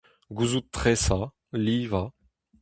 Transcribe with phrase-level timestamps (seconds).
[0.35, 1.21] Gouzout tresañ,
[1.63, 2.07] livañ.